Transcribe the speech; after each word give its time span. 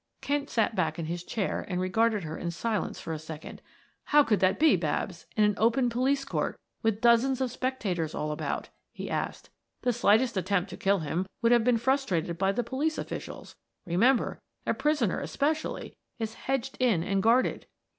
Kent 0.19 0.49
sat 0.49 0.73
back 0.75 0.97
in 0.97 1.05
his 1.05 1.23
chair 1.23 1.63
and 1.69 1.79
regarded 1.79 2.23
her 2.23 2.35
in 2.35 2.49
silence 2.49 2.99
for 2.99 3.13
a 3.13 3.19
second. 3.19 3.61
"How 4.05 4.23
could 4.23 4.39
that 4.39 4.57
be, 4.57 4.75
Babs, 4.75 5.27
in 5.37 5.43
an 5.43 5.53
open 5.57 5.91
police 5.91 6.25
court 6.25 6.59
with 6.81 7.01
dozens 7.01 7.39
of 7.39 7.51
spectators 7.51 8.15
all 8.15 8.31
about?" 8.31 8.69
he 8.91 9.11
asked. 9.11 9.51
"The 9.83 9.93
slightest 9.93 10.35
attempt 10.37 10.71
to 10.71 10.75
kill 10.77 11.01
him 11.01 11.27
would 11.43 11.51
have 11.51 11.63
been 11.63 11.77
frustrated 11.77 12.39
by 12.39 12.51
the 12.51 12.63
police 12.63 12.97
officials; 12.97 13.55
remember, 13.85 14.39
a 14.65 14.73
prisoner 14.73 15.19
especially, 15.19 15.95
is 16.17 16.33
hedged 16.33 16.77
in 16.79 17.03
and 17.03 17.21
guarded." 17.21 17.67